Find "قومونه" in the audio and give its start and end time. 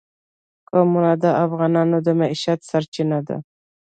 0.69-1.11